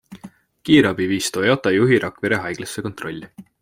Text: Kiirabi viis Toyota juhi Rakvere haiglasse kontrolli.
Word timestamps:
Kiirabi 0.69 1.07
viis 1.13 1.29
Toyota 1.37 1.75
juhi 1.77 2.03
Rakvere 2.07 2.43
haiglasse 2.47 2.89
kontrolli. 2.89 3.33